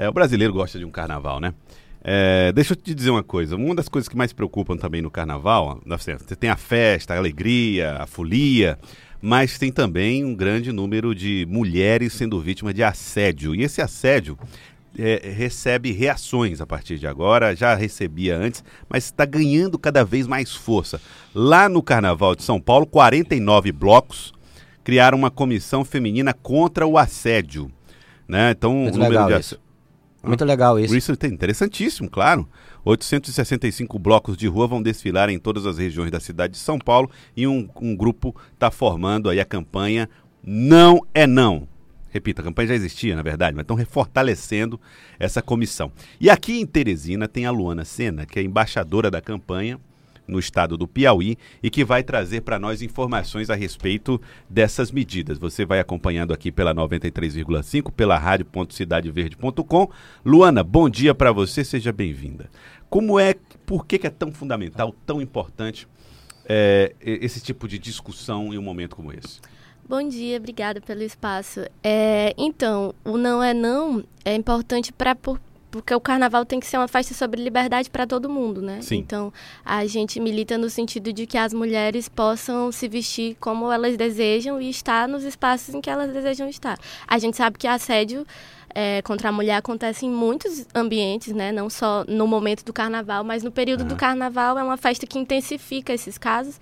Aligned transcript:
É, 0.00 0.08
o 0.08 0.12
brasileiro 0.14 0.54
gosta 0.54 0.78
de 0.78 0.84
um 0.86 0.90
carnaval, 0.90 1.38
né? 1.38 1.52
É, 2.02 2.50
deixa 2.52 2.72
eu 2.72 2.76
te 2.76 2.94
dizer 2.94 3.10
uma 3.10 3.22
coisa. 3.22 3.54
Uma 3.54 3.74
das 3.74 3.86
coisas 3.86 4.08
que 4.08 4.16
mais 4.16 4.32
preocupam 4.32 4.74
também 4.74 5.02
no 5.02 5.10
carnaval, 5.10 5.78
você 5.86 6.16
tem 6.34 6.48
a 6.48 6.56
festa, 6.56 7.12
a 7.12 7.18
alegria, 7.18 7.98
a 7.98 8.06
folia, 8.06 8.78
mas 9.20 9.58
tem 9.58 9.70
também 9.70 10.24
um 10.24 10.34
grande 10.34 10.72
número 10.72 11.14
de 11.14 11.46
mulheres 11.50 12.14
sendo 12.14 12.40
vítimas 12.40 12.72
de 12.72 12.82
assédio. 12.82 13.54
E 13.54 13.62
esse 13.62 13.82
assédio 13.82 14.38
é, 14.98 15.20
recebe 15.36 15.92
reações 15.92 16.62
a 16.62 16.66
partir 16.66 16.98
de 16.98 17.06
agora, 17.06 17.54
já 17.54 17.74
recebia 17.74 18.38
antes, 18.38 18.64
mas 18.88 19.04
está 19.04 19.26
ganhando 19.26 19.78
cada 19.78 20.02
vez 20.02 20.26
mais 20.26 20.54
força. 20.54 20.98
Lá 21.34 21.68
no 21.68 21.82
Carnaval 21.82 22.34
de 22.34 22.42
São 22.42 22.58
Paulo, 22.58 22.86
49 22.86 23.70
blocos 23.70 24.32
criaram 24.82 25.18
uma 25.18 25.30
comissão 25.30 25.84
feminina 25.84 26.32
contra 26.32 26.86
o 26.86 26.96
assédio. 26.96 27.70
Né? 28.26 28.52
Então, 28.52 28.72
Muito 28.72 28.94
o 28.94 28.98
número 28.98 29.26
de 29.26 29.40
isso. 29.40 29.60
Muito 30.22 30.44
legal 30.44 30.78
isso. 30.78 30.94
Isso 30.96 31.12
é 31.12 31.26
interessantíssimo, 31.26 32.10
claro. 32.10 32.48
865 32.84 33.98
blocos 33.98 34.36
de 34.36 34.46
rua 34.46 34.66
vão 34.66 34.82
desfilar 34.82 35.30
em 35.30 35.38
todas 35.38 35.66
as 35.66 35.78
regiões 35.78 36.10
da 36.10 36.20
cidade 36.20 36.54
de 36.54 36.58
São 36.58 36.78
Paulo 36.78 37.10
e 37.36 37.46
um, 37.46 37.68
um 37.80 37.96
grupo 37.96 38.34
está 38.52 38.70
formando 38.70 39.28
aí 39.28 39.40
a 39.40 39.44
campanha 39.44 40.08
Não 40.42 41.00
é 41.14 41.26
Não. 41.26 41.68
Repita, 42.10 42.42
a 42.42 42.44
campanha 42.44 42.68
já 42.68 42.74
existia, 42.74 43.14
na 43.14 43.22
verdade, 43.22 43.54
mas 43.54 43.62
estão 43.62 43.76
refortalecendo 43.76 44.80
essa 45.18 45.40
comissão. 45.40 45.92
E 46.20 46.28
aqui 46.28 46.60
em 46.60 46.66
Teresina 46.66 47.28
tem 47.28 47.46
a 47.46 47.52
Luana 47.52 47.84
Sena, 47.84 48.26
que 48.26 48.38
é 48.38 48.42
embaixadora 48.42 49.10
da 49.10 49.20
campanha 49.20 49.78
no 50.30 50.38
estado 50.38 50.76
do 50.76 50.88
Piauí 50.88 51.36
e 51.62 51.68
que 51.68 51.84
vai 51.84 52.02
trazer 52.02 52.40
para 52.42 52.58
nós 52.58 52.80
informações 52.80 53.50
a 53.50 53.54
respeito 53.54 54.20
dessas 54.48 54.90
medidas. 54.90 55.38
Você 55.38 55.66
vai 55.66 55.80
acompanhando 55.80 56.32
aqui 56.32 56.50
pela 56.50 56.74
93,5, 56.74 57.92
pela 57.92 58.16
rádio.cidadeverde.com. 58.16 59.90
Luana, 60.24 60.62
bom 60.62 60.88
dia 60.88 61.14
para 61.14 61.32
você, 61.32 61.64
seja 61.64 61.92
bem-vinda. 61.92 62.48
Como 62.88 63.18
é, 63.18 63.34
por 63.66 63.86
que, 63.86 63.98
que, 63.98 64.06
é 64.06 64.10
tão 64.10 64.32
fundamental, 64.32 64.94
tão 65.04 65.20
importante 65.20 65.86
é, 66.46 66.94
esse 67.00 67.40
tipo 67.40 67.68
de 67.68 67.78
discussão 67.78 68.52
em 68.52 68.58
um 68.58 68.62
momento 68.62 68.96
como 68.96 69.12
esse? 69.12 69.40
Bom 69.88 70.08
dia, 70.08 70.36
obrigada 70.36 70.80
pelo 70.80 71.02
espaço. 71.02 71.60
É, 71.82 72.32
então, 72.38 72.94
o 73.04 73.16
não 73.16 73.42
é 73.42 73.52
não 73.52 74.04
é 74.24 74.34
importante 74.34 74.92
para 74.92 75.16
porque 75.70 75.94
o 75.94 76.00
carnaval 76.00 76.44
tem 76.44 76.58
que 76.58 76.66
ser 76.66 76.76
uma 76.76 76.88
festa 76.88 77.14
sobre 77.14 77.42
liberdade 77.42 77.88
para 77.88 78.06
todo 78.06 78.28
mundo, 78.28 78.60
né? 78.60 78.80
Sim. 78.82 78.96
Então, 78.96 79.32
a 79.64 79.86
gente 79.86 80.18
milita 80.18 80.58
no 80.58 80.68
sentido 80.68 81.12
de 81.12 81.26
que 81.26 81.38
as 81.38 81.52
mulheres 81.52 82.08
possam 82.08 82.72
se 82.72 82.88
vestir 82.88 83.36
como 83.38 83.70
elas 83.70 83.96
desejam 83.96 84.60
e 84.60 84.68
estar 84.68 85.06
nos 85.06 85.22
espaços 85.22 85.74
em 85.74 85.80
que 85.80 85.88
elas 85.88 86.12
desejam 86.12 86.48
estar. 86.48 86.78
A 87.06 87.18
gente 87.18 87.36
sabe 87.36 87.58
que 87.58 87.66
assédio 87.66 88.26
é, 88.74 89.02
contra 89.02 89.28
a 89.28 89.32
mulher 89.32 89.56
acontece 89.56 90.06
em 90.06 90.10
muitos 90.10 90.66
ambientes, 90.74 91.32
né? 91.32 91.52
Não 91.52 91.68
só 91.68 92.04
no 92.06 92.26
momento 92.26 92.64
do 92.64 92.72
carnaval, 92.72 93.24
mas 93.24 93.42
no 93.42 93.50
período 93.50 93.82
uhum. 93.82 93.88
do 93.88 93.96
carnaval 93.96 94.58
é 94.58 94.62
uma 94.62 94.76
festa 94.76 95.06
que 95.06 95.18
intensifica 95.18 95.92
esses 95.92 96.16
casos, 96.16 96.60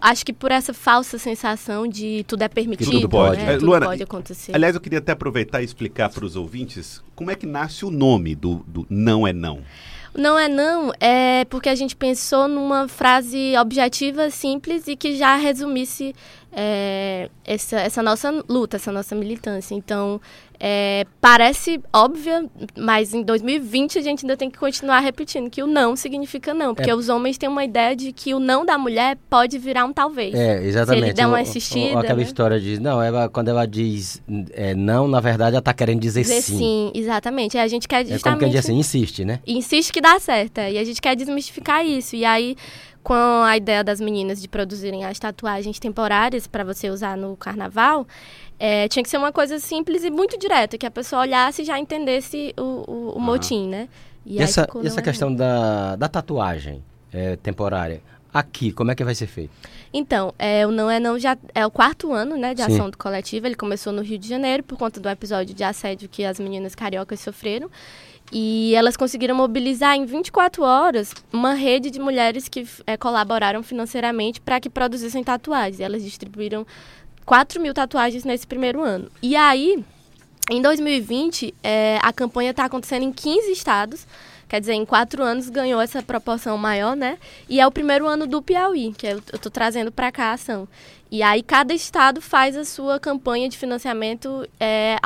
acho 0.00 0.24
que 0.24 0.32
por 0.32 0.50
essa 0.50 0.72
falsa 0.72 1.18
sensação 1.18 1.86
de 1.86 2.24
tudo 2.26 2.42
é 2.42 2.48
permitido, 2.48 2.90
tudo 2.90 3.08
pode. 3.08 3.38
Né? 3.38 3.54
É, 3.54 3.54
tudo 3.54 3.66
Luana, 3.66 3.86
pode 3.86 4.02
acontecer. 4.02 4.54
Aliás, 4.54 4.74
eu 4.74 4.80
queria 4.80 4.98
até 4.98 5.12
aproveitar 5.12 5.62
e 5.62 5.64
explicar 5.64 6.08
para 6.08 6.24
os 6.24 6.36
ouvintes 6.36 7.02
como 7.14 7.30
é 7.30 7.34
que 7.34 7.46
nasce 7.46 7.84
o 7.84 7.90
nome 7.90 8.34
do, 8.34 8.64
do 8.66 8.86
Não 8.88 9.26
é 9.26 9.32
Não. 9.32 9.60
Não 10.14 10.38
é 10.38 10.48
não, 10.48 10.92
é 10.98 11.44
porque 11.46 11.68
a 11.68 11.74
gente 11.74 11.94
pensou 11.94 12.48
numa 12.48 12.88
frase 12.88 13.54
objetiva, 13.58 14.30
simples 14.30 14.88
e 14.88 14.96
que 14.96 15.16
já 15.16 15.36
resumisse 15.36 16.14
é, 16.52 17.30
essa, 17.44 17.78
essa 17.80 18.02
nossa 18.02 18.44
luta, 18.48 18.76
essa 18.76 18.90
nossa 18.90 19.14
militância. 19.14 19.74
Então, 19.74 20.20
é, 20.62 21.06
parece 21.22 21.80
óbvia, 21.90 22.44
mas 22.76 23.14
em 23.14 23.22
2020 23.22 23.98
a 23.98 24.02
gente 24.02 24.26
ainda 24.26 24.36
tem 24.36 24.50
que 24.50 24.58
continuar 24.58 25.00
repetindo 25.00 25.48
que 25.48 25.62
o 25.62 25.66
não 25.66 25.96
significa 25.96 26.52
não, 26.52 26.74
porque 26.74 26.90
é. 26.90 26.94
os 26.94 27.08
homens 27.08 27.38
têm 27.38 27.48
uma 27.48 27.64
ideia 27.64 27.96
de 27.96 28.12
que 28.12 28.34
o 28.34 28.38
não 28.38 28.66
da 28.66 28.76
mulher 28.76 29.16
pode 29.30 29.58
virar 29.58 29.86
um 29.86 29.92
talvez. 29.92 30.34
É, 30.34 30.62
exatamente. 30.62 31.00
Se 31.00 31.06
ele 31.06 31.14
der 31.14 31.26
uma 31.26 31.40
assistida. 31.40 32.00
aquela 32.00 32.18
né? 32.18 32.22
história 32.22 32.60
de, 32.60 32.78
não, 32.78 33.02
ela, 33.02 33.28
quando 33.30 33.48
ela 33.48 33.66
diz 33.66 34.22
é, 34.52 34.74
não, 34.74 35.08
na 35.08 35.18
verdade 35.18 35.52
ela 35.52 35.60
está 35.60 35.72
querendo 35.72 36.00
dizer, 36.00 36.22
dizer 36.22 36.42
sim. 36.42 36.58
sim. 36.58 36.92
exatamente. 36.94 37.56
E 37.56 37.60
a 37.60 37.66
gente 37.66 37.88
quer 37.88 38.04
justamente... 38.04 38.26
É 38.26 38.30
como 38.30 38.38
quem 38.38 38.50
diz 38.50 38.60
assim, 38.60 38.76
insiste, 38.76 39.24
né? 39.24 39.40
Insiste 39.46 39.90
que 39.90 39.99
dá 40.00 40.18
certo, 40.18 40.58
é. 40.58 40.72
e 40.72 40.78
a 40.78 40.84
gente 40.84 41.00
quer 41.00 41.14
desmistificar 41.14 41.84
isso. 41.84 42.16
E 42.16 42.24
aí 42.24 42.56
com 43.02 43.14
a 43.14 43.56
ideia 43.56 43.82
das 43.82 44.00
meninas 44.00 44.40
de 44.40 44.48
produzirem 44.48 45.04
as 45.04 45.18
tatuagens 45.18 45.78
temporárias 45.78 46.46
para 46.46 46.62
você 46.62 46.90
usar 46.90 47.16
no 47.16 47.36
carnaval, 47.36 48.06
é, 48.58 48.88
tinha 48.88 49.02
que 49.02 49.08
ser 49.08 49.16
uma 49.16 49.32
coisa 49.32 49.58
simples 49.58 50.04
e 50.04 50.10
muito 50.10 50.38
direta, 50.38 50.76
que 50.76 50.86
a 50.86 50.90
pessoa 50.90 51.22
olhasse 51.22 51.62
e 51.62 51.64
já 51.64 51.78
entendesse 51.78 52.54
o, 52.58 52.62
o, 52.62 53.12
o 53.16 53.20
motim, 53.20 53.68
né? 53.68 53.88
E, 54.24 54.36
e 54.36 54.42
essa, 54.42 54.68
essa 54.84 55.00
questão 55.00 55.34
da, 55.34 55.96
da 55.96 56.08
tatuagem 56.08 56.84
é, 57.10 57.36
temporária, 57.36 58.02
aqui, 58.32 58.70
como 58.70 58.90
é 58.90 58.94
que 58.94 59.02
vai 59.02 59.14
ser 59.14 59.26
feito? 59.26 59.50
Então, 59.92 60.34
é, 60.38 60.66
o 60.66 60.70
Não 60.70 60.90
É 60.90 61.00
Não 61.00 61.18
já 61.18 61.36
é 61.54 61.66
o 61.66 61.70
quarto 61.70 62.12
ano 62.12 62.36
né, 62.36 62.54
de 62.54 62.62
ação 62.62 62.90
do 62.90 62.96
coletivo. 62.98 63.46
Ele 63.46 63.56
começou 63.56 63.92
no 63.92 64.02
Rio 64.02 64.18
de 64.18 64.28
Janeiro 64.28 64.62
por 64.62 64.78
conta 64.78 65.00
do 65.00 65.08
episódio 65.08 65.54
de 65.54 65.64
assédio 65.64 66.08
que 66.08 66.24
as 66.24 66.38
meninas 66.38 66.74
cariocas 66.74 67.18
sofreram. 67.20 67.68
E 68.32 68.74
elas 68.74 68.96
conseguiram 68.96 69.34
mobilizar 69.34 69.96
em 69.96 70.04
24 70.04 70.62
horas 70.62 71.12
uma 71.32 71.52
rede 71.52 71.90
de 71.90 71.98
mulheres 71.98 72.48
que 72.48 72.66
é, 72.86 72.96
colaboraram 72.96 73.62
financeiramente 73.62 74.40
para 74.40 74.60
que 74.60 74.70
produzissem 74.70 75.24
tatuagens. 75.24 75.80
Elas 75.80 76.04
distribuíram 76.04 76.64
4 77.24 77.60
mil 77.60 77.74
tatuagens 77.74 78.24
nesse 78.24 78.46
primeiro 78.46 78.82
ano. 78.82 79.10
E 79.20 79.34
aí, 79.34 79.84
em 80.48 80.62
2020, 80.62 81.54
é, 81.62 81.98
a 82.02 82.12
campanha 82.12 82.52
está 82.52 82.64
acontecendo 82.64 83.02
em 83.02 83.12
15 83.12 83.50
estados. 83.50 84.06
Quer 84.48 84.60
dizer, 84.60 84.72
em 84.74 84.84
quatro 84.84 85.22
anos 85.22 85.48
ganhou 85.48 85.80
essa 85.80 86.02
proporção 86.02 86.58
maior, 86.58 86.96
né? 86.96 87.18
E 87.48 87.60
é 87.60 87.66
o 87.66 87.70
primeiro 87.70 88.06
ano 88.08 88.26
do 88.26 88.42
Piauí, 88.42 88.92
que 88.92 89.06
eu 89.06 89.18
estou 89.18 89.50
trazendo 89.50 89.92
para 89.92 90.10
cá 90.10 90.30
a 90.30 90.32
ação. 90.32 90.66
E 91.08 91.22
aí 91.22 91.40
cada 91.40 91.72
estado 91.72 92.20
faz 92.20 92.56
a 92.56 92.64
sua 92.64 92.98
campanha 92.98 93.48
de 93.48 93.56
financiamento 93.56 94.44
é, 94.58 94.96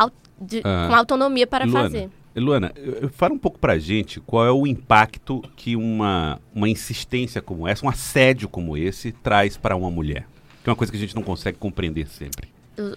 de, 0.41 0.63
ah, 0.65 0.89
com 0.89 0.95
autonomia 0.95 1.47
para 1.47 1.67
Luana, 1.67 1.83
fazer. 1.83 2.11
Luana, 2.41 2.73
fala 3.13 3.35
um 3.35 3.39
pouco 3.39 3.59
pra 3.59 3.79
gente 3.79 4.21
qual 4.21 4.45
é 4.45 4.51
o 4.51 4.67
impacto 4.67 5.41
que 5.57 5.77
uma, 5.77 6.41
uma 6.55 6.69
insistência 6.69 7.41
como 7.41 7.69
essa, 7.69 7.87
um 7.87 7.89
assédio 7.89 8.49
como 8.49 8.77
esse, 8.77 9.13
traz 9.13 9.57
para 9.57 9.77
uma 9.77 9.91
mulher. 9.91 10.27
Que 10.63 10.69
é 10.69 10.71
uma 10.71 10.77
coisa 10.77 10.91
que 10.91 10.97
a 10.97 11.01
gente 11.01 11.15
não 11.15 11.23
consegue 11.23 11.59
compreender 11.59 12.09
sempre. 12.09 12.49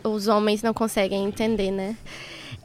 Os, 0.04 0.28
homens 0.28 0.64
não 0.64 0.74
conseguem 0.74 1.24
entender, 1.26 1.70
né? 1.70 1.96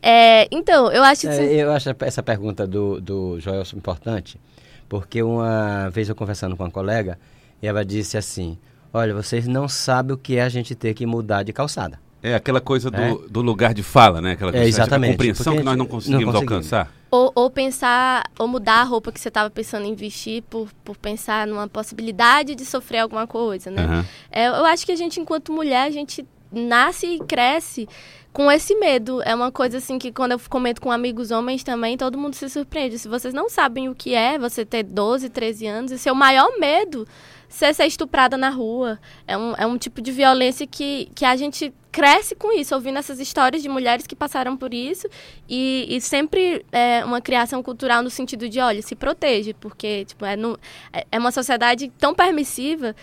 É, 0.03 0.49
então, 0.50 0.91
eu 0.91 1.03
acho 1.03 1.22
que... 1.22 1.27
É, 1.27 1.62
eu 1.62 1.71
acho 1.72 1.91
essa 2.00 2.22
pergunta 2.22 2.66
do, 2.66 3.00
do 3.00 3.39
Joelson 3.39 3.77
importante, 3.77 4.41
porque 4.89 5.22
uma 5.22 5.91
vez 5.91 6.09
eu 6.09 6.15
conversando 6.15 6.56
com 6.56 6.65
uma 6.65 6.71
colega, 6.71 7.19
ela 7.60 7.84
disse 7.84 8.16
assim, 8.16 8.56
olha, 8.94 9.15
vocês 9.15 9.47
não 9.47 9.69
sabem 9.69 10.15
o 10.15 10.19
que 10.19 10.37
é 10.37 10.43
a 10.43 10.49
gente 10.49 10.75
ter 10.75 10.94
que 10.94 11.04
mudar 11.04 11.43
de 11.43 11.53
calçada. 11.53 12.00
É 12.22 12.34
aquela 12.34 12.60
coisa 12.60 12.91
do, 12.91 13.00
é. 13.00 13.19
do 13.28 13.43
lugar 13.43 13.75
de 13.75 13.83
fala, 13.83 14.21
né? 14.21 14.33
Aquela 14.33 14.56
é, 14.56 14.66
exatamente. 14.66 15.12
compreensão 15.12 15.56
que 15.56 15.62
nós 15.62 15.77
não 15.77 15.87
conseguimos, 15.87 16.25
não 16.27 16.33
conseguimos. 16.33 16.72
alcançar. 16.72 16.93
Ou, 17.10 17.33
ou, 17.34 17.50
pensar, 17.50 18.25
ou 18.38 18.49
mudar 18.49 18.81
a 18.81 18.84
roupa 18.84 19.10
que 19.12 19.21
você 19.21 19.28
estava 19.28 19.50
pensando 19.50 19.84
em 19.84 19.94
vestir 19.94 20.43
por, 20.49 20.69
por 20.84 20.97
pensar 20.97 21.47
numa 21.47 21.69
possibilidade 21.69 22.55
de 22.55 22.65
sofrer 22.65 23.00
alguma 23.00 23.27
coisa, 23.27 23.71
né? 23.71 23.87
Uhum. 23.87 24.05
É, 24.31 24.47
eu 24.47 24.65
acho 24.65 24.87
que 24.87 24.93
a 24.93 24.97
gente, 24.97 25.21
enquanto 25.21 25.53
mulher, 25.53 25.83
a 25.83 25.91
gente 25.91 26.25
nasce 26.52 27.06
e 27.06 27.18
cresce 27.18 27.88
com 28.32 28.50
esse 28.50 28.74
medo. 28.76 29.22
É 29.22 29.34
uma 29.34 29.52
coisa 29.52 29.78
assim 29.78 29.98
que 29.98 30.12
quando 30.12 30.32
eu 30.32 30.40
comento 30.48 30.80
com 30.80 30.90
amigos 30.90 31.30
homens 31.30 31.62
também, 31.62 31.96
todo 31.96 32.18
mundo 32.18 32.34
se 32.34 32.48
surpreende. 32.48 32.98
Se 32.98 33.08
vocês 33.08 33.34
não 33.34 33.48
sabem 33.48 33.88
o 33.88 33.94
que 33.94 34.14
é 34.14 34.38
você 34.38 34.64
ter 34.64 34.82
12, 34.82 35.28
13 35.28 35.66
anos, 35.66 35.92
e 35.92 35.98
seu 35.98 36.14
maior 36.14 36.58
medo 36.58 37.06
ser, 37.52 37.74
ser 37.74 37.86
estuprada 37.86 38.36
na 38.36 38.48
rua. 38.48 38.98
É 39.26 39.36
um, 39.36 39.54
é 39.56 39.66
um 39.66 39.76
tipo 39.76 40.00
de 40.00 40.10
violência 40.10 40.66
que, 40.66 41.10
que 41.14 41.24
a 41.24 41.36
gente 41.36 41.72
cresce 41.92 42.34
com 42.34 42.50
isso, 42.52 42.74
ouvindo 42.74 42.98
essas 42.98 43.20
histórias 43.20 43.62
de 43.62 43.68
mulheres 43.68 44.06
que 44.06 44.16
passaram 44.16 44.56
por 44.56 44.72
isso 44.72 45.06
e, 45.46 45.86
e 45.91 46.00
sempre 46.00 46.64
é 46.72 47.04
uma 47.04 47.20
criação 47.20 47.62
cultural 47.62 48.03
no 48.03 48.09
sentido 48.09 48.48
de, 48.48 48.59
olha, 48.59 48.80
se 48.80 48.94
proteja, 48.94 49.53
porque 49.60 50.06
tipo, 50.06 50.24
é, 50.24 50.34
no, 50.34 50.59
é, 50.91 51.06
é 51.12 51.18
uma 51.18 51.30
sociedade 51.30 51.92
tão 51.98 52.15
permissiva 52.15 52.97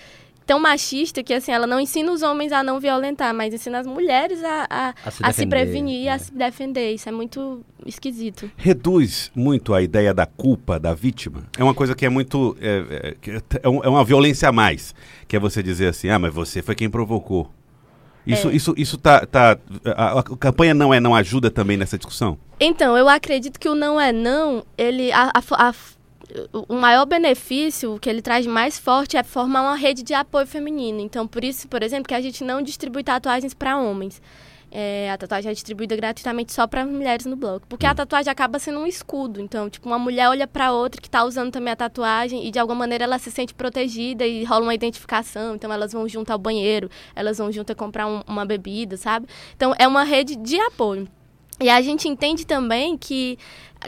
tão 0.50 0.60
machista 0.60 1.22
que 1.22 1.31
assim 1.31 1.51
ela 1.51 1.68
não 1.68 1.80
ensina 1.80 2.12
os 2.12 2.24
homens 2.24 2.51
a 2.51 2.63
não 2.63 2.80
violentar, 2.80 3.31
mas 3.36 3.54
ensina 3.54 3.78
as 3.78 3.86
mulheres 3.86 4.44
a, 4.44 4.66
a, 4.68 4.96
a, 5.06 5.12
se, 5.12 5.24
a 5.24 5.31
se, 5.31 5.46
prevenir, 5.46 6.07
é. 6.07 6.13
a 6.13 6.18
se 6.18 6.34
defender. 6.34 6.92
Isso 6.92 7.07
é 7.07 7.12
muito 7.12 7.63
esquisito. 7.86 8.50
Reduz 8.57 9.31
muito 9.36 9.75
a 9.75 9.81
ideia 9.84 10.12
da 10.12 10.25
culpa 10.25 10.80
da 10.80 10.96
vítima. 10.96 11.44
É 11.56 11.63
uma 11.63 11.75
coisa 11.75 11.94
que 11.94 12.04
é 12.04 12.10
muito 12.10 12.57
é, 12.60 13.16
é, 13.28 13.36
é, 13.36 13.42
é 13.62 13.69
uma 13.69 14.04
violência 14.04 14.50
a 14.50 14.51
mais, 14.51 14.96
que 15.28 15.36
é 15.36 15.40
você 15.40 15.62
dizer 15.62 15.90
assim, 15.90 16.10
ah, 16.10 16.18
mas 16.18 16.34
você 16.34 16.63
foi 16.63 16.74
quem 16.74 16.90
provocou. 16.90 17.51
Isso, 18.25 18.50
é. 18.50 18.56
isso, 18.56 18.74
isso 18.75 18.98
tá, 18.98 19.28
tá 19.28 19.56
a, 19.86 20.19
a, 20.19 20.24
campanha 20.24 20.74
não 20.74 20.92
é 20.92 21.00
não 21.00 21.13
ajuda 21.13 21.51
também 21.51 21.78
nessa 21.78 21.96
discussão. 21.96 22.40
Então 22.60 22.98
eu 22.98 23.07
acredito 23.07 23.60
que 23.60 23.69
o 23.69 23.75
não 23.75 24.01
é 24.01 24.12
não 24.12 24.66
ele 24.75 25.12
a, 25.12 25.31
a, 25.31 25.69
a 25.69 25.74
o 26.67 26.75
maior 26.75 27.05
benefício 27.05 27.97
que 27.99 28.09
ele 28.09 28.21
traz 28.21 28.45
mais 28.45 28.77
forte 28.77 29.17
é 29.17 29.23
formar 29.23 29.61
uma 29.61 29.75
rede 29.75 30.03
de 30.03 30.13
apoio 30.13 30.45
feminino. 30.47 30.99
Então, 30.99 31.27
por 31.27 31.43
isso, 31.43 31.67
por 31.67 31.81
exemplo, 31.83 32.07
que 32.07 32.13
a 32.13 32.21
gente 32.21 32.43
não 32.43 32.61
distribui 32.61 33.03
tatuagens 33.03 33.53
para 33.53 33.77
homens. 33.77 34.21
é, 34.71 35.09
a 35.11 35.17
tatuagem 35.17 35.49
é 35.49 35.53
distribuída 35.53 35.95
gratuitamente 35.95 36.53
só 36.53 36.67
para 36.67 36.85
mulheres 36.85 37.25
no 37.25 37.35
bloco. 37.35 37.65
Porque 37.67 37.85
a 37.85 37.95
tatuagem 37.95 38.31
acaba 38.31 38.59
sendo 38.59 38.79
um 38.79 38.87
escudo. 38.87 39.41
Então, 39.41 39.69
tipo, 39.69 39.87
uma 39.87 39.99
mulher 39.99 40.29
olha 40.29 40.47
para 40.47 40.71
outra 40.71 41.01
que 41.01 41.07
está 41.07 41.23
usando 41.23 41.51
também 41.51 41.73
a 41.73 41.75
tatuagem 41.75 42.45
e 42.45 42.51
de 42.51 42.59
alguma 42.59 42.79
maneira 42.79 43.03
ela 43.05 43.17
se 43.19 43.31
sente 43.31 43.53
protegida 43.53 44.25
e 44.25 44.43
rola 44.43 44.63
uma 44.63 44.75
identificação. 44.75 45.55
Então, 45.55 45.71
elas 45.71 45.93
vão 45.93 46.07
junto 46.07 46.31
ao 46.31 46.37
banheiro, 46.37 46.89
elas 47.15 47.37
vão 47.37 47.51
junto 47.51 47.71
a 47.71 47.75
comprar 47.75 48.07
um, 48.07 48.21
uma 48.27 48.45
bebida, 48.45 48.97
sabe? 48.97 49.27
Então, 49.55 49.73
é 49.77 49.87
uma 49.87 50.03
rede 50.03 50.35
de 50.35 50.59
apoio. 50.59 51.07
E 51.59 51.69
a 51.69 51.81
gente 51.81 52.07
entende 52.07 52.45
também 52.45 52.97
que 52.97 53.38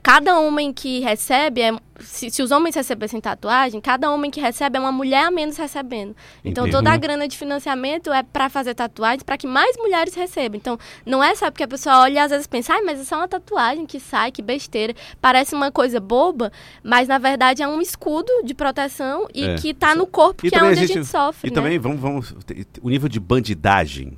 cada 0.01 0.39
homem 0.39 0.71
que 0.71 0.99
recebe, 0.99 1.61
é, 1.61 1.75
se, 1.99 2.29
se, 2.29 2.41
os 2.41 2.51
homens 2.51 2.75
recebessem 2.75 3.19
tatuagem, 3.19 3.81
cada 3.81 4.09
homem 4.09 4.31
que 4.31 4.39
recebe 4.39 4.77
é 4.77 4.79
uma 4.79 4.91
mulher 4.91 5.25
a 5.25 5.31
menos 5.31 5.57
recebendo. 5.57 6.15
Então 6.45 6.65
Entendi. 6.65 6.77
toda 6.77 6.91
a 6.91 6.97
grana 6.97 7.27
de 7.27 7.37
financiamento 7.37 8.11
é 8.11 8.23
para 8.23 8.49
fazer 8.49 8.73
tatuagens 8.73 9.23
para 9.23 9.37
que 9.37 9.45
mais 9.45 9.75
mulheres 9.77 10.13
recebam. 10.15 10.57
Então 10.57 10.77
não 11.05 11.21
é 11.21 11.35
só 11.35 11.51
porque 11.51 11.63
a 11.63 11.67
pessoa 11.67 12.01
olha 12.01 12.13
e 12.13 12.17
às 12.19 12.31
vezes 12.31 12.47
pensa, 12.47 12.73
ah, 12.73 12.81
mas 12.85 13.01
é 13.01 13.03
só 13.03 13.17
uma 13.17 13.27
tatuagem 13.27 13.85
que 13.85 13.99
sai, 13.99 14.31
que 14.31 14.41
besteira. 14.41 14.93
Parece 15.19 15.53
uma 15.53 15.71
coisa 15.71 15.99
boba, 15.99 16.51
mas 16.83 17.07
na 17.07 17.17
verdade 17.17 17.61
é 17.61 17.67
um 17.67 17.81
escudo 17.81 18.31
de 18.45 18.53
proteção 18.53 19.27
e 19.33 19.43
é. 19.43 19.55
que 19.55 19.69
está 19.69 19.93
no 19.93 20.07
corpo, 20.07 20.45
e 20.45 20.49
que 20.49 20.55
é 20.55 20.63
onde 20.63 20.71
a 20.71 20.75
gente, 20.75 20.91
a 20.91 20.95
gente 20.95 21.07
sofre. 21.07 21.49
E 21.49 21.51
né? 21.51 21.55
também, 21.55 21.77
vamos, 21.77 21.99
vamos. 21.99 22.35
O 22.81 22.89
nível 22.89 23.09
de 23.09 23.19
bandidagem 23.19 24.17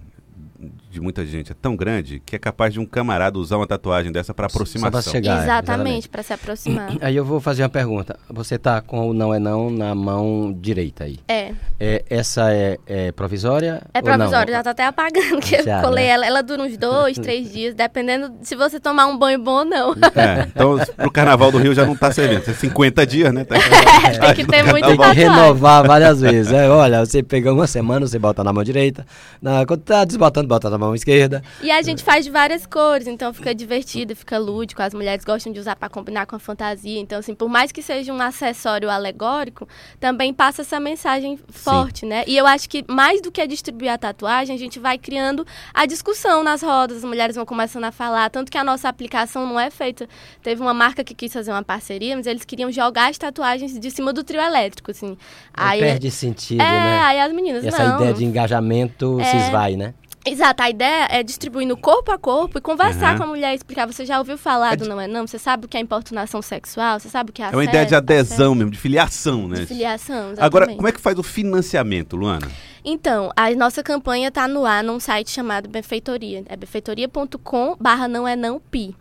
de 0.94 1.01
muita 1.01 1.25
gente 1.25 1.51
é 1.51 1.56
tão 1.60 1.75
grande 1.75 2.22
que 2.24 2.36
é 2.36 2.40
capaz 2.40 2.72
de 2.72 2.80
um 2.80 2.86
camarada 2.86 3.40
usar 3.40 3.57
uma 3.57 3.66
tatuagem 3.66 4.12
dessa 4.12 4.34
para 4.34 4.45
aproximação. 4.45 5.01
Só 5.01 5.10
pra 5.10 5.12
chegar, 5.12 5.44
exatamente, 5.44 6.07
para 6.07 6.22
se 6.22 6.31
aproximar. 6.34 6.92
Aí 7.01 7.16
eu 7.16 7.25
vou 7.25 7.40
fazer 7.40 7.63
uma 7.63 7.69
pergunta. 7.69 8.18
Você 8.30 8.57
tá 8.57 8.80
com 8.80 9.10
o 9.10 9.13
não 9.13 9.34
é 9.34 9.40
não 9.40 9.72
na 9.72 9.95
mão 9.95 10.56
direita 10.56 11.06
aí? 11.06 11.19
É. 11.28 11.54
é 11.80 12.06
essa 12.10 12.54
é, 12.54 12.78
é 12.86 13.12
provisória? 13.12 13.81
É 13.94 14.01
provisória, 14.01 14.54
já 14.54 14.63
tá 14.63 14.69
até 14.69 14.86
apagando, 14.86 15.42
que 15.42 15.63
já, 15.63 15.80
eu 15.80 15.84
colei 15.84 16.06
né? 16.06 16.10
ela. 16.12 16.25
Ela 16.25 16.44
dura 16.44 16.62
uns 16.62 16.78
dois, 16.78 17.18
três 17.19 17.51
dias, 17.51 17.74
dependendo 17.74 18.31
se 18.44 18.56
você 18.56 18.80
tomar 18.80 19.07
um 19.07 19.18
banho 19.18 19.40
bom 19.40 19.60
ou 19.60 19.66
não. 19.66 19.94
É, 20.16 20.48
então 20.48 20.78
pro 20.95 21.12
carnaval 21.12 21.51
do 21.51 21.57
Rio 21.57 21.74
já 21.74 21.86
não 21.86 21.95
tá 21.95 22.12
servindo. 22.12 22.44
É 22.48 22.54
50 22.54 23.07
dias, 23.07 23.34
né? 23.34 23.44
Tá 23.44 23.56
é, 23.57 24.19
tem 24.19 24.34
que 24.36 24.45
ter 24.45 24.63
muito 24.63 24.86
Tem 24.86 24.98
que 24.98 25.12
renovar 25.12 25.86
várias 25.88 26.22
vezes. 26.22 26.54
É, 26.54 26.69
olha, 26.69 27.04
você 27.04 27.24
pega 27.24 27.51
uma 27.51 27.66
semana, 27.66 28.06
você 28.06 28.19
bota 28.19 28.44
na 28.44 28.54
mão 28.54 28.63
direita. 28.63 29.06
Na, 29.42 29.66
quando 29.66 29.81
tá 29.81 30.06
desbotando, 30.06 30.48
bota 30.48 30.69
na 30.69 30.78
mão 30.83 30.95
esquerda. 30.95 31.44
E 31.62 31.71
a 31.71 31.81
gente 31.81 32.03
faz 32.03 32.25
de 32.25 32.31
várias 32.31 32.65
cores, 32.65 33.07
então 33.07 33.33
fica 33.33 33.53
divertido, 33.53 34.15
fica 34.15 34.38
lúdico. 34.38 34.81
As 34.81 34.94
mulheres 34.94 35.24
gostam 35.24 35.51
de 35.51 35.59
usar 35.59 35.75
para 35.75 35.89
combinar 35.89 36.25
com 36.25 36.35
a 36.35 36.39
fantasia. 36.39 37.00
Então, 37.00 37.19
assim, 37.19 37.33
por 37.33 37.50
mais 37.50 37.71
que 37.71 37.81
seja 37.81 38.13
um 38.13 38.21
acessório 38.21 38.89
alegórico, 38.89 39.68
também 40.00 40.33
passa 40.33 40.62
essa 40.62 40.80
mensagem 40.80 41.39
forte, 41.50 42.01
Sim. 42.01 42.07
né? 42.07 42.24
E 42.27 42.38
eu 42.38 42.45
acho 42.45 42.69
que 42.69 42.83
mais 42.88 43.21
do 43.21 43.31
que 43.31 43.45
distribuir 43.47 43.91
a 43.91 43.97
tatuagem, 43.97 44.56
a 44.56 44.59
gente 44.59 44.80
vai 44.80 44.97
criando 44.97 45.45
a 45.74 45.85
discussão 45.85 46.44
nas 46.44 46.62
rodas, 46.62 46.97
as 46.97 47.03
mulheres 47.03 47.35
vão 47.35 47.45
começando 47.45 47.85
a 47.85 47.91
falar. 47.91 48.30
Tanto 48.30 48.51
que 48.51 48.57
a 48.57 48.63
nossa 48.63 48.89
aplicação 48.89 49.47
não 49.47 49.59
é 49.59 49.69
feita. 49.69 50.07
Teve 50.41 50.62
uma 50.62 50.74
marca 50.74 51.03
que 51.03 51.13
quis 51.13 51.31
fazer 51.31 51.51
uma 51.51 51.63
parceria, 51.63 52.15
mas 52.15 52.27
eles 52.27 52.45
queriam 52.45 52.71
jogar 52.71 53.09
as 53.09 53.18
tatuagens 53.18 53.80
de 53.80 53.91
cima 53.91 54.12
do 54.13 54.24
trio 54.24 54.41
elétrico, 54.41 54.91
assim. 54.91 55.18
Aí, 55.53 55.80
perde 55.80 56.12
sentido, 56.12 56.62
é, 56.62 56.65
né? 56.65 57.00
aí 57.01 57.19
as 57.19 57.31
meninas, 57.33 57.63
e 57.63 57.68
essa 57.68 57.83
não. 57.83 57.95
ideia 57.95 58.13
de 58.13 58.25
engajamento 58.25 59.19
é, 59.19 59.24
se 59.25 59.38
esvai, 59.38 59.75
né? 59.75 59.94
Exato, 60.25 60.63
a 60.63 60.69
ideia 60.69 61.07
é 61.09 61.21
distribuir 61.21 61.67
no 61.67 61.75
corpo 61.75 62.11
a 62.11 62.17
corpo 62.17 62.57
e 62.57 62.61
conversar 62.61 63.11
uhum. 63.11 63.17
com 63.17 63.23
a 63.23 63.27
mulher, 63.27 63.53
explicar. 63.53 63.85
Você 63.85 64.05
já 64.05 64.19
ouviu 64.19 64.37
falar 64.37 64.73
é 64.73 64.75
do 64.77 64.87
não 64.87 64.99
é 64.99 65.05
não? 65.05 65.27
Você 65.27 65.37
sabe 65.37 65.65
o 65.65 65.67
que 65.67 65.75
é 65.75 65.79
importunação 65.79 66.41
sexual? 66.41 66.99
Você 66.99 67.09
sabe 67.09 67.31
o 67.31 67.33
que 67.33 67.41
é 67.41 67.47
É 67.47 67.49
uma 67.49 67.63
ideia 67.63 67.85
de 67.85 67.93
adesão 67.93 68.55
mesmo, 68.55 68.71
de 68.71 68.77
filiação, 68.77 69.47
né? 69.47 69.61
De 69.61 69.65
filiação, 69.65 70.31
exatamente. 70.31 70.43
Agora, 70.43 70.67
como 70.67 70.87
é 70.87 70.91
que 70.91 71.01
faz 71.01 71.19
o 71.19 71.23
financiamento, 71.23 72.15
Luana? 72.15 72.49
Então, 72.85 73.31
a 73.35 73.49
nossa 73.51 73.83
campanha 73.83 74.29
está 74.29 74.47
no 74.47 74.65
ar 74.65 74.83
num 74.83 74.99
site 74.99 75.29
chamado 75.29 75.67
Benfeitoria. 75.67 76.43
É 76.47 76.55
benfeitoria.com 76.55 77.75
barra 77.79 78.07
não 78.07 78.27
é 78.27 78.35
não 78.35 78.59
pi. 78.59 78.95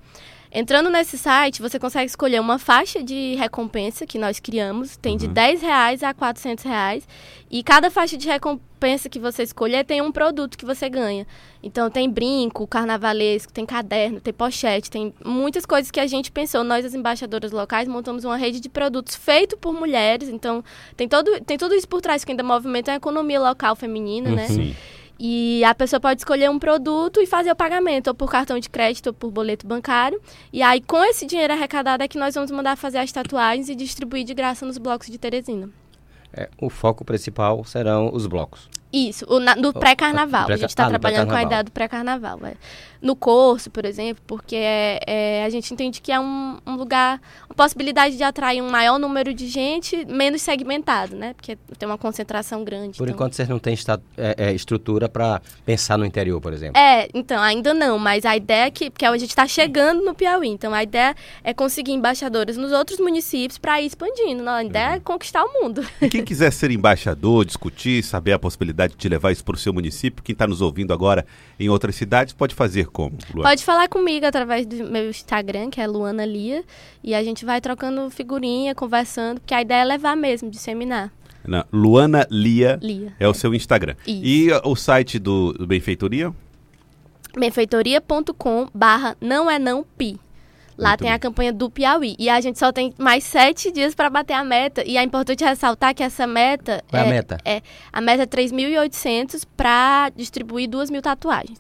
Entrando 0.54 0.90
nesse 0.90 1.16
site, 1.16 1.62
você 1.62 1.78
consegue 1.78 2.06
escolher 2.06 2.40
uma 2.40 2.58
faixa 2.58 3.02
de 3.02 3.36
recompensa 3.36 4.06
que 4.06 4.18
nós 4.18 4.38
criamos, 4.38 4.96
tem 4.98 5.12
uhum. 5.12 5.18
de 5.18 5.28
10 5.28 5.62
reais 5.62 6.02
a 6.02 6.12
400 6.12 6.64
reais, 6.64 7.08
e 7.50 7.62
cada 7.62 7.90
faixa 7.90 8.18
de 8.18 8.28
recompensa 8.28 8.71
que 9.08 9.18
você 9.18 9.42
escolher 9.42 9.84
tem 9.84 10.00
um 10.00 10.10
produto 10.10 10.58
que 10.58 10.64
você 10.64 10.88
ganha. 10.88 11.26
Então 11.62 11.88
tem 11.90 12.10
brinco, 12.10 12.66
carnavalesco, 12.66 13.52
tem 13.52 13.64
caderno, 13.64 14.20
tem 14.20 14.32
pochete, 14.32 14.90
tem 14.90 15.14
muitas 15.24 15.64
coisas 15.64 15.90
que 15.90 16.00
a 16.00 16.06
gente 16.06 16.32
pensou. 16.32 16.64
Nós, 16.64 16.84
as 16.84 16.94
embaixadoras 16.94 17.52
locais, 17.52 17.86
montamos 17.86 18.24
uma 18.24 18.36
rede 18.36 18.60
de 18.60 18.68
produtos 18.68 19.14
feito 19.14 19.56
por 19.56 19.72
mulheres, 19.72 20.28
então 20.28 20.64
tem, 20.96 21.08
todo, 21.08 21.40
tem 21.42 21.56
tudo 21.56 21.74
isso 21.74 21.88
por 21.88 22.00
trás 22.00 22.24
que 22.24 22.32
ainda 22.32 22.42
movimenta 22.42 22.92
a 22.92 22.96
economia 22.96 23.40
local 23.40 23.76
feminina, 23.76 24.30
né? 24.30 24.48
Sim. 24.48 24.74
E 25.24 25.62
a 25.62 25.72
pessoa 25.72 26.00
pode 26.00 26.20
escolher 26.20 26.50
um 26.50 26.58
produto 26.58 27.20
e 27.20 27.26
fazer 27.26 27.52
o 27.52 27.54
pagamento, 27.54 28.08
ou 28.08 28.14
por 28.14 28.28
cartão 28.28 28.58
de 28.58 28.68
crédito 28.68 29.08
ou 29.08 29.12
por 29.12 29.30
boleto 29.30 29.64
bancário. 29.66 30.20
E 30.52 30.62
aí, 30.62 30.80
com 30.80 31.04
esse 31.04 31.24
dinheiro 31.26 31.52
arrecadado, 31.52 32.02
é 32.02 32.08
que 32.08 32.18
nós 32.18 32.34
vamos 32.34 32.50
mandar 32.50 32.76
fazer 32.76 32.98
as 32.98 33.12
tatuagens 33.12 33.68
e 33.68 33.76
distribuir 33.76 34.24
de 34.24 34.34
graça 34.34 34.66
nos 34.66 34.78
blocos 34.78 35.06
de 35.06 35.18
Teresina. 35.18 35.70
É, 36.32 36.48
o 36.60 36.70
foco 36.70 37.04
principal 37.04 37.64
serão 37.64 38.10
os 38.12 38.26
blocos. 38.26 38.68
Isso, 38.92 39.24
o, 39.28 39.40
na, 39.40 39.56
no 39.56 39.72
pré-carnaval. 39.72 40.44
Pré 40.44 40.54
a 40.54 40.56
gente 40.58 40.70
está 40.70 40.86
ah, 40.86 40.90
trabalhando 40.90 41.28
com 41.28 41.34
a 41.34 41.42
ideia 41.42 41.64
do 41.64 41.70
pré-carnaval. 41.70 42.38
É. 42.44 42.54
No 43.00 43.16
curso, 43.16 43.68
por 43.68 43.84
exemplo, 43.84 44.22
porque 44.28 44.54
é, 44.54 45.00
é, 45.06 45.44
a 45.44 45.48
gente 45.50 45.74
entende 45.74 46.00
que 46.00 46.12
é 46.12 46.20
um, 46.20 46.58
um, 46.64 46.76
lugar, 46.76 47.20
uma 47.48 47.54
possibilidade 47.56 48.16
de 48.16 48.22
atrair 48.22 48.62
um 48.62 48.70
maior 48.70 48.96
número 48.96 49.34
de 49.34 49.48
gente, 49.48 50.04
menos 50.06 50.40
segmentado, 50.40 51.16
né? 51.16 51.34
Porque 51.34 51.58
tem 51.76 51.88
uma 51.88 51.98
concentração 51.98 52.62
grande. 52.62 52.98
Por 52.98 53.04
então... 53.04 53.14
enquanto, 53.14 53.34
vocês 53.34 53.48
não 53.48 53.58
têm 53.58 53.74
é, 54.16 54.34
é, 54.38 54.52
estrutura 54.52 55.08
para 55.08 55.42
pensar 55.64 55.98
no 55.98 56.04
interior, 56.04 56.40
por 56.40 56.52
exemplo? 56.52 56.80
É, 56.80 57.08
então, 57.12 57.42
ainda 57.42 57.74
não, 57.74 57.98
mas 57.98 58.24
a 58.24 58.36
ideia 58.36 58.66
é 58.66 58.70
que, 58.70 58.88
porque 58.88 59.04
a 59.04 59.16
gente 59.16 59.30
está 59.30 59.48
chegando 59.48 60.04
no 60.04 60.14
Piauí, 60.14 60.48
então 60.48 60.72
a 60.72 60.82
ideia 60.84 61.16
é 61.42 61.52
conseguir 61.52 61.92
embaixadores 61.92 62.56
nos 62.56 62.70
outros 62.70 63.00
municípios 63.00 63.58
para 63.58 63.80
ir 63.80 63.86
expandindo. 63.86 64.44
Não? 64.44 64.52
A 64.52 64.64
ideia 64.64 64.90
é 64.90 64.94
uhum. 64.94 65.00
conquistar 65.00 65.42
o 65.42 65.52
mundo. 65.60 65.84
E 66.00 66.08
quem 66.08 66.24
quiser 66.24 66.52
ser 66.52 66.70
embaixador, 66.70 67.44
discutir, 67.44 68.04
saber 68.04 68.32
a 68.32 68.38
possibilidade 68.38 68.81
de 68.88 69.08
levar 69.08 69.32
isso 69.32 69.44
para 69.44 69.54
o 69.54 69.58
seu 69.58 69.72
município, 69.72 70.22
quem 70.22 70.32
está 70.32 70.46
nos 70.46 70.60
ouvindo 70.60 70.92
agora 70.92 71.26
em 71.58 71.68
outras 71.68 71.94
cidades, 71.94 72.32
pode 72.32 72.54
fazer 72.54 72.86
como? 72.86 73.16
Luana? 73.32 73.50
Pode 73.50 73.64
falar 73.64 73.88
comigo 73.88 74.26
através 74.26 74.66
do 74.66 74.84
meu 74.84 75.08
Instagram, 75.08 75.70
que 75.70 75.80
é 75.80 75.86
Luana 75.86 76.24
Lia, 76.24 76.64
e 77.02 77.14
a 77.14 77.22
gente 77.22 77.44
vai 77.44 77.60
trocando 77.60 78.08
figurinha, 78.10 78.74
conversando, 78.74 79.40
porque 79.40 79.54
a 79.54 79.62
ideia 79.62 79.82
é 79.82 79.84
levar 79.84 80.16
mesmo, 80.16 80.50
disseminar. 80.50 81.12
Não, 81.46 81.64
Luana 81.72 82.26
Lia, 82.30 82.78
Lia 82.80 83.12
é, 83.18 83.24
é, 83.24 83.28
o 83.28 83.34
seu 83.34 83.54
Instagram. 83.54 83.96
Isso. 84.06 84.20
E 84.24 84.52
o 84.64 84.76
site 84.76 85.18
do, 85.18 85.52
do 85.52 85.66
Benfeitoria? 85.66 86.32
benfeitoria.com 87.34 88.68
barra 88.74 89.16
não 89.20 89.50
é 89.50 89.58
não 89.58 89.82
pi. 89.82 90.18
Lá 90.76 90.90
Muito 90.90 91.00
tem 91.00 91.08
bem. 91.08 91.14
a 91.14 91.18
campanha 91.18 91.52
do 91.52 91.70
Piauí. 91.70 92.16
E 92.18 92.28
a 92.28 92.40
gente 92.40 92.58
só 92.58 92.72
tem 92.72 92.92
mais 92.98 93.24
sete 93.24 93.70
dias 93.70 93.94
para 93.94 94.08
bater 94.08 94.34
a 94.34 94.44
meta. 94.44 94.82
E 94.86 94.96
é 94.96 95.02
importante 95.02 95.44
ressaltar 95.44 95.94
que 95.94 96.02
essa 96.02 96.26
meta. 96.26 96.82
Qual 96.88 97.02
é, 97.02 97.06
a 97.06 97.08
meta? 97.08 97.38
É, 97.44 97.62
a 97.92 98.00
meta 98.00 98.22
é 98.22 98.26
3.800 98.26 99.44
para 99.56 100.10
distribuir 100.14 100.68
2 100.68 100.90
mil 100.90 101.02
tatuagens. 101.02 101.58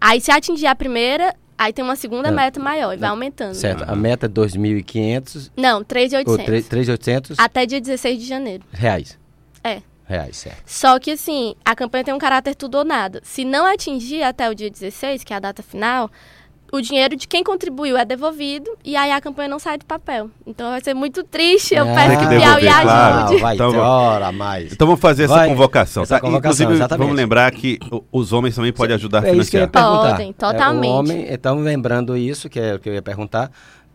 Aí, 0.00 0.20
se 0.20 0.30
atingir 0.30 0.66
a 0.66 0.74
primeira, 0.74 1.34
aí 1.56 1.72
tem 1.72 1.84
uma 1.84 1.96
segunda 1.96 2.28
é. 2.28 2.32
meta 2.32 2.60
maior 2.60 2.94
e 2.94 2.96
vai 2.96 3.10
aumentando. 3.10 3.54
Certo. 3.54 3.84
A 3.86 3.96
meta 3.96 4.26
é 4.26 4.28
2.500. 4.28 5.50
Não, 5.56 5.84
3.800. 5.84 6.68
3.800. 6.68 7.34
Até 7.38 7.66
dia 7.66 7.80
16 7.80 8.18
de 8.18 8.26
janeiro. 8.26 8.64
Reais. 8.72 9.18
É. 9.64 9.82
Reais, 10.04 10.38
certo. 10.38 10.62
Só 10.64 10.98
que, 10.98 11.10
assim, 11.10 11.54
a 11.62 11.76
campanha 11.76 12.04
tem 12.04 12.14
um 12.14 12.18
caráter 12.18 12.54
tudo 12.54 12.78
ou 12.78 12.84
nada. 12.84 13.20
Se 13.22 13.44
não 13.44 13.66
atingir 13.66 14.22
até 14.22 14.48
o 14.48 14.54
dia 14.54 14.70
16, 14.70 15.22
que 15.22 15.34
é 15.34 15.36
a 15.36 15.40
data 15.40 15.62
final, 15.62 16.10
o 16.70 16.80
dinheiro 16.80 17.16
de 17.16 17.26
quem 17.26 17.42
contribuiu 17.42 17.96
é 17.96 18.04
devolvido 18.04 18.70
e 18.84 18.94
aí 18.94 19.10
a 19.10 19.20
campanha 19.20 19.48
não 19.48 19.58
sai 19.58 19.78
do 19.78 19.86
papel. 19.86 20.30
Então 20.46 20.70
vai 20.70 20.80
ser 20.82 20.94
muito 20.94 21.24
triste. 21.24 21.74
Eu 21.74 21.86
é, 21.86 21.94
peço 21.94 22.18
que 22.18 22.24
o 22.24 22.28
Piauí 22.28 22.68
ajude. 22.68 23.40
Vai 23.40 23.54
então, 23.54 23.76
hora 23.76 24.32
mais. 24.32 24.72
Então 24.72 24.86
vamos 24.86 25.00
fazer 25.00 25.26
vai, 25.26 25.40
essa 25.40 25.48
convocação. 25.48 26.02
Essa 26.02 26.16
tá? 26.16 26.20
convocação 26.20 26.64
Inclusive, 26.64 26.72
exatamente. 26.74 27.06
vamos 27.06 27.16
lembrar 27.16 27.50
que 27.52 27.78
os 28.12 28.32
homens 28.32 28.54
também 28.54 28.72
podem 28.72 28.94
ajudar 28.96 29.18
a 29.18 29.22
financiar. 29.22 29.38
É 29.38 29.42
isso 29.42 29.50
que 29.50 29.56
eu 29.56 29.60
ia 29.60 29.68
perguntar. 29.68 30.10
Podem, 30.10 30.32
totalmente. 30.32 30.86
É, 30.86 30.90
o 30.90 30.98
homem, 30.98 31.26
então 31.30 31.58
lembrando 31.60 32.16
isso, 32.16 32.48
que 32.48 32.60
é 32.60 32.74
o 32.74 32.78
que 32.78 32.88
eu 32.88 32.94
ia 32.94 33.02
perguntar, 33.02 33.50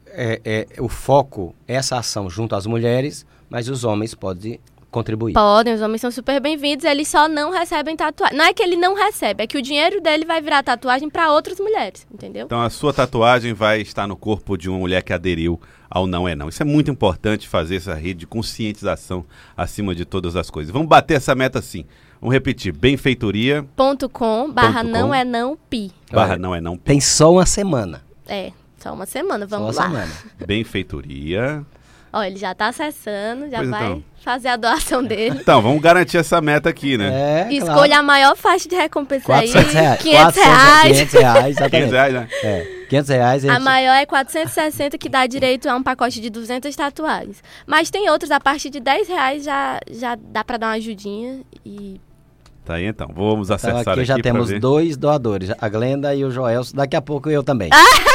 é, 0.07 0.41
é, 0.43 0.81
o 0.81 0.89
foco, 0.89 1.55
essa 1.67 1.97
ação 1.97 2.29
junto 2.29 2.55
às 2.55 2.65
mulheres, 2.65 3.25
mas 3.49 3.69
os 3.69 3.83
homens 3.83 4.15
podem 4.15 4.59
contribuir. 4.93 5.33
Podem, 5.33 5.73
os 5.73 5.81
homens 5.81 5.99
são 5.99 6.11
super 6.11 6.39
bem-vindos, 6.39 6.85
eles 6.85 7.07
só 7.07 7.27
não 7.27 7.51
recebem 7.51 7.97
tatuagem. 7.97 8.37
Não 8.37 8.45
é 8.45 8.53
que 8.53 8.61
ele 8.61 8.77
não 8.77 8.93
recebe, 8.93 9.43
é 9.43 9.47
que 9.47 9.57
o 9.57 9.61
dinheiro 9.61 9.99
dele 9.99 10.23
vai 10.23 10.39
virar 10.39 10.63
tatuagem 10.63 11.09
para 11.09 11.31
outras 11.31 11.59
mulheres, 11.59 12.05
entendeu? 12.13 12.45
Então 12.45 12.61
a 12.61 12.69
sua 12.69 12.93
tatuagem 12.93 13.53
vai 13.53 13.81
estar 13.81 14.07
no 14.07 14.15
corpo 14.15 14.55
de 14.55 14.69
uma 14.69 14.77
mulher 14.77 15.01
que 15.01 15.11
aderiu 15.11 15.59
ao 15.89 16.05
não 16.05 16.27
é 16.27 16.35
não. 16.35 16.47
Isso 16.47 16.61
é 16.61 16.65
muito 16.65 16.91
importante 16.91 17.47
fazer 17.47 17.77
essa 17.77 17.95
rede 17.95 18.21
de 18.21 18.27
conscientização 18.27 19.25
acima 19.57 19.95
de 19.95 20.05
todas 20.05 20.35
as 20.35 20.49
coisas. 20.49 20.71
Vamos 20.71 20.87
bater 20.87 21.15
essa 21.17 21.33
meta 21.33 21.61
sim. 21.61 21.85
Vamos 22.21 22.33
repetir, 22.33 22.71
benfeitoria.com 22.71 24.51
barra 24.51 24.83
não 24.83 25.13
é 25.13 25.25
não 25.25 25.57
pi. 25.69 25.91
Barra 26.11 26.37
não 26.37 26.55
é 26.55 26.61
não 26.61 26.77
pi. 26.77 26.83
Tem 26.85 27.01
só 27.01 27.33
uma 27.33 27.45
semana. 27.45 28.03
É, 28.27 28.51
só 28.77 28.93
uma 28.93 29.05
semana, 29.05 29.45
vamos 29.45 29.75
só 29.75 29.81
uma 29.81 29.91
lá. 29.91 30.05
Semana. 30.05 30.13
Benfeitoria 30.45 31.65
Ó, 32.13 32.21
ele 32.23 32.37
já 32.37 32.53
tá 32.53 32.67
acessando, 32.67 33.49
já 33.49 33.57
pois 33.57 33.69
vai 33.71 33.83
então. 33.85 34.03
fazer 34.23 34.49
a 34.49 34.55
doação 34.55 35.01
dele. 35.03 35.39
Então, 35.41 35.59
vamos 35.63 35.81
garantir 35.81 36.17
essa 36.17 36.39
meta 36.39 36.69
aqui, 36.69 36.95
né? 36.95 37.47
É, 37.49 37.53
Escolha 37.53 37.73
claro. 37.73 37.93
a 37.95 38.03
maior 38.03 38.35
faixa 38.37 38.69
de 38.69 38.75
recompensa 38.75 39.25
400 39.25 39.75
aí. 39.75 39.81
Reais. 39.81 40.01
500 40.01 40.35
reais. 40.35 40.97
500 40.97 41.13
reais, 41.13 41.57
exatamente. 41.57 41.71
500 41.71 41.91
reais, 41.91 42.13
né? 42.13 42.27
É. 42.43 42.67
500 42.87 43.09
reais. 43.09 43.45
A, 43.49 43.55
a 43.55 43.59
maior 43.59 43.93
é 43.95 44.05
460, 44.05 44.97
que 44.99 45.09
dá 45.09 45.25
direito 45.25 45.67
a 45.67 45.75
um 45.75 45.81
pacote 45.81 46.21
de 46.21 46.29
200 46.29 46.75
tatuagens. 46.75 47.41
Mas 47.65 47.89
tem 47.89 48.07
outros, 48.11 48.29
a 48.29 48.39
partir 48.39 48.69
de 48.69 48.79
10 48.79 49.07
reais 49.07 49.43
já, 49.43 49.79
já 49.89 50.15
dá 50.15 50.43
para 50.43 50.57
dar 50.57 50.67
uma 50.67 50.73
ajudinha 50.73 51.41
e 51.65 51.99
Tá 52.63 52.75
aí 52.75 52.85
então, 52.85 53.09
vamos 53.13 53.47
então, 53.47 53.55
acessar 53.57 53.81
então, 53.81 53.93
aqui. 53.93 54.05
já 54.05 54.17
temos 54.19 54.49
dois 54.57 54.95
doadores, 54.95 55.51
a 55.59 55.67
Glenda 55.67 56.15
e 56.15 56.23
o 56.23 56.31
Joel. 56.31 56.61
Daqui 56.73 56.95
a 56.95 57.01
pouco 57.01 57.29
eu 57.29 57.43
também. 57.43 57.69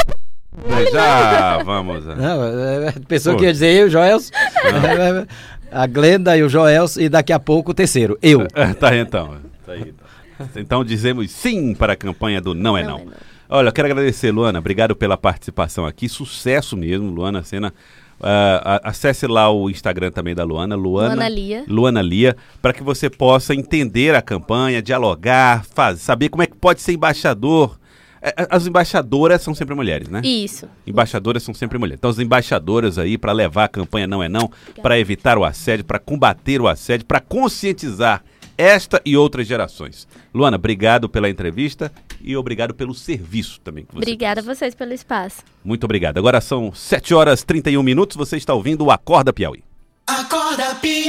já 0.91 1.63
vamos. 1.63 2.05
Não, 2.05 2.43
é, 2.43 2.87
é, 2.87 2.91
pessoa 3.07 3.35
que 3.37 3.43
ia 3.43 3.51
dizer 3.51 3.73
eu, 3.75 3.89
Joel. 3.89 4.17
a 5.71 5.87
Glenda 5.87 6.35
e 6.37 6.43
o 6.43 6.49
Joel 6.49 6.85
e 6.97 7.07
daqui 7.09 7.31
a 7.31 7.39
pouco 7.39 7.71
o 7.71 7.73
terceiro, 7.73 8.17
eu. 8.21 8.47
tá 8.79 8.89
aí 8.89 8.99
então. 8.99 9.37
Tá 9.65 9.73
aí, 9.73 9.81
então. 9.81 10.47
então 10.55 10.83
dizemos 10.83 11.29
sim 11.31 11.73
para 11.73 11.93
a 11.93 11.95
campanha 11.95 12.41
do 12.41 12.55
Não 12.55 12.77
é 12.77 12.83
Não. 12.83 12.89
não. 12.89 12.99
É 12.99 13.05
não. 13.05 13.29
Olha, 13.51 13.69
eu 13.69 13.73
quero 13.73 13.87
agradecer, 13.87 14.29
Luana. 14.29 14.59
Obrigado 14.59 14.95
pela 14.95 15.17
participação 15.17 15.83
aqui. 15.83 16.07
Sucesso 16.07 16.77
mesmo, 16.77 17.09
Luana 17.09 17.41
Cena. 17.41 17.73
Uh, 18.19 18.83
acesse 18.83 19.25
lá 19.25 19.49
o 19.49 19.69
Instagram 19.71 20.11
também 20.11 20.35
da 20.35 20.43
Luana, 20.43 20.75
Luana, 20.75 21.15
Luana 21.15 21.29
Lia, 21.29 21.63
Luana 21.69 22.01
Lia 22.01 22.35
para 22.61 22.73
que 22.73 22.83
você 22.83 23.09
possa 23.09 23.55
entender 23.55 24.13
a 24.13 24.21
campanha, 24.21 24.81
dialogar, 24.81 25.63
faz, 25.73 26.01
saber 26.01 26.27
como 26.27 26.43
é 26.43 26.45
que 26.45 26.55
pode 26.57 26.81
ser 26.81 26.91
embaixador. 26.91 27.78
É, 28.21 28.29
é, 28.29 28.47
as 28.49 28.67
embaixadoras 28.67 29.41
são 29.41 29.55
sempre 29.55 29.75
mulheres, 29.75 30.09
né? 30.09 30.21
Isso. 30.23 30.67
Embaixadoras 30.85 31.43
são 31.43 31.53
sempre 31.53 31.77
mulheres. 31.77 31.99
Então, 31.99 32.09
as 32.09 32.19
embaixadoras 32.19 32.97
aí 32.97 33.17
para 33.17 33.31
levar 33.31 33.65
a 33.65 33.69
campanha 33.69 34.07
Não 34.07 34.21
é 34.21 34.29
Não, 34.29 34.51
para 34.81 34.99
evitar 34.99 35.37
o 35.37 35.45
assédio, 35.45 35.85
para 35.85 35.99
combater 35.99 36.61
o 36.61 36.67
assédio, 36.67 37.05
para 37.05 37.19
conscientizar 37.19 38.23
esta 38.57 39.01
e 39.05 39.15
outras 39.15 39.47
gerações. 39.47 40.05
Luana, 40.33 40.57
obrigado 40.57 41.07
pela 41.07 41.29
entrevista 41.29 41.89
e 42.21 42.35
obrigado 42.35 42.73
pelo 42.73 42.93
serviço 42.93 43.61
também. 43.61 43.85
Que 43.85 43.93
você 43.93 43.99
Obrigada 43.99 44.41
fez. 44.41 44.49
a 44.49 44.53
vocês 44.53 44.75
pelo 44.75 44.93
espaço. 44.93 45.43
Muito 45.63 45.85
obrigado. 45.85 46.17
Agora 46.17 46.41
são 46.41 46.73
7 46.73 47.13
horas 47.13 47.39
e 47.39 47.45
31 47.45 47.81
minutos. 47.81 48.17
Você 48.17 48.35
está 48.35 48.53
ouvindo 48.53 48.83
o 48.83 48.91
Acorda 48.91 49.31
Piauí. 49.31 49.63
Acorda 50.05 50.75
Piauí. 50.75 50.89